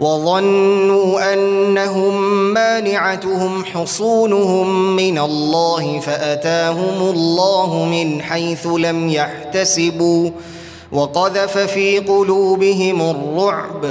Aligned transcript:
وظنوا 0.00 1.32
أنهم 1.32 2.32
مانعتهم 2.54 3.64
حصونهم 3.64 4.96
من 4.96 5.18
الله 5.18 6.00
فأتاهم 6.00 7.10
الله 7.10 7.84
من 7.84 8.22
حيث 8.22 8.66
لم 8.66 9.08
يحتسبوا 9.08 10.30
وقذف 10.92 11.58
في 11.58 11.98
قلوبهم 11.98 13.02
الرعب 13.10 13.86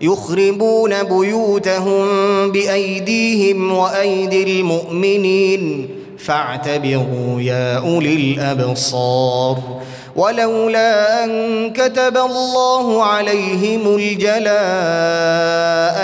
يخربون 0.00 1.02
بيوتهم 1.02 2.06
بأيديهم 2.52 3.72
وأيدي 3.72 4.42
المؤمنين 4.60 5.95
فاعتبروا 6.18 7.40
يا 7.40 7.78
أولي 7.78 8.14
الأبصار. 8.14 9.58
ولولا 10.16 11.24
أن 11.24 11.72
كتب 11.72 12.16
الله 12.16 13.04
عليهم 13.04 13.96
الجلاء 13.96 14.48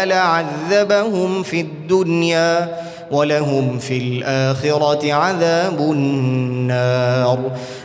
لعذبهم 0.04 1.42
في 1.42 1.60
الدنيا 1.60 2.76
ولهم 3.10 3.78
في 3.78 3.98
الآخرة 3.98 5.12
عذاب 5.12 5.80
النار. 5.80 7.38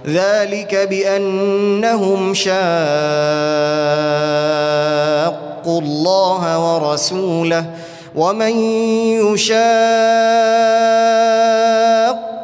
ذلك 0.08 0.76
بأنهم 0.90 2.34
شاقوا 2.34 2.52
الله 5.82 6.76
ورسوله. 6.76 7.66
ومن 8.16 8.60
يشاق 9.32 9.58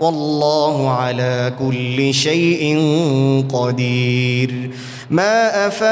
والله 0.00 0.90
على 0.90 1.52
كل 1.58 2.14
شيء 2.14 2.78
قدير. 3.52 4.70
ما 5.10 5.66
أفاء 5.66 5.86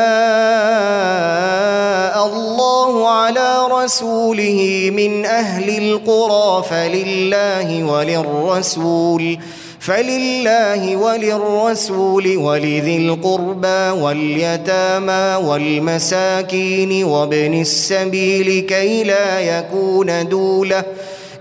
الله 2.26 3.08
على 3.08 3.66
رسوله 3.70 4.90
من 4.92 5.24
أهل 5.24 5.78
القرى 5.78 6.64
فلله 6.70 7.84
وللرسول 7.84 9.38
فلله 9.80 10.96
وللرسول 10.96 12.36
ولذي 12.36 12.96
القربى 12.96 13.90
واليتامى 14.00 15.46
والمساكين 15.48 17.04
وابن 17.04 17.60
السبيل 17.60 18.60
كي 18.60 19.04
لا 19.04 19.40
يكون 19.40 20.28
دولة. 20.28 20.84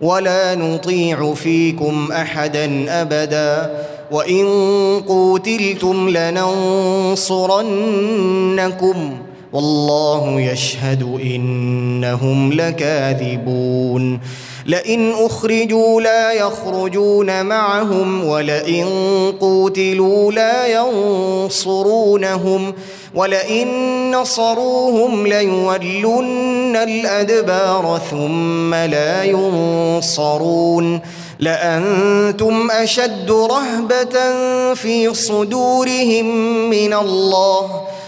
ولا 0.00 0.54
نطيع 0.54 1.34
فيكم 1.34 2.08
أحدا 2.12 2.84
أبدا. 3.02 3.70
وإن 4.10 4.46
قوتلتم 5.08 6.08
لننصرنكم 6.08 7.16
والله 9.52 10.40
يشهد 10.40 11.02
إنهم 11.22 12.52
لكاذبون. 12.52 14.20
لئن 14.66 15.12
أخرجوا 15.12 16.00
لا 16.00 16.32
يخرجون 16.32 17.46
معهم 17.46 18.24
ولئن 18.24 18.86
قوتلوا 19.40 20.32
لا 20.32 20.66
ينصرونهم. 21.46 22.72
ولئن 23.14 24.10
نصروهم 24.10 25.26
ليولن 25.26 26.76
الأدبار 26.76 28.00
ثم 28.10 28.74
لا 28.74 29.24
ينصرون. 29.24 31.00
لأنتم 31.40 32.70
أشد 32.70 33.30
رهبة 33.30 34.34
في 34.74 35.14
صدورهم 35.14 36.26
من 36.70 36.94
الله. 36.94 37.80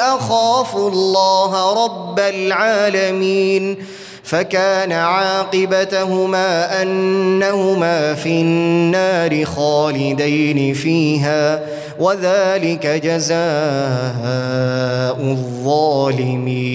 أخاف 0.00 0.76
الله 0.76 1.84
رب 1.84 2.18
العالمين 2.18 3.76
فكان 4.24 4.92
عاقبتهما 4.92 6.82
أنهما 6.82 8.14
في 8.14 8.40
النار 8.40 9.44
خالدين 9.44 10.74
فيها 10.74 11.62
وذلك 11.98 12.86
جزاء 12.86 13.36
الظالمين. 15.20 16.74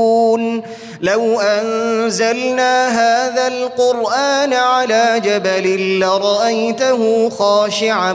لو 1.01 1.39
أنزلنا 1.39 2.89
هذا 2.89 3.47
القرآن 3.47 4.53
على 4.53 5.21
جبل 5.25 5.99
لرأيته 5.99 7.29
خاشعا 7.29 8.13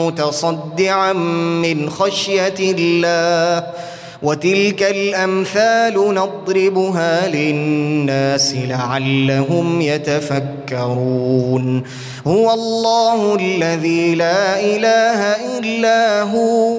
متصدعا 0.00 1.12
من 1.12 1.90
خشية 1.90 2.54
الله 2.60 3.66
وتلك 4.22 4.82
الأمثال 4.82 5.94
نضربها 5.94 7.28
للناس 7.28 8.54
لعلهم 8.54 9.80
يتفكرون. 9.80 11.82
هو 12.26 12.52
الله 12.52 13.34
الذي 13.34 14.14
لا 14.14 14.60
إله 14.60 15.20
إلا 15.58 16.22
هو 16.22 16.78